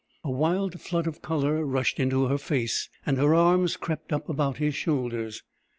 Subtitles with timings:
[0.23, 4.57] A wild flood of colour rushed into her face and her arms crept up about
[4.57, 5.43] his shoulders.